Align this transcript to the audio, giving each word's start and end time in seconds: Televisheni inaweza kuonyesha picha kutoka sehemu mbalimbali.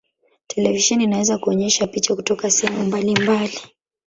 Televisheni 0.47 1.03
inaweza 1.03 1.37
kuonyesha 1.37 1.87
picha 1.87 2.15
kutoka 2.15 2.51
sehemu 2.51 2.83
mbalimbali. 2.85 3.59